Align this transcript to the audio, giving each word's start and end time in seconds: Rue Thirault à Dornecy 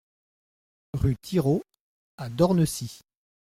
Rue 0.95 1.15
Thirault 1.15 1.61
à 2.17 2.27
Dornecy 2.29 3.01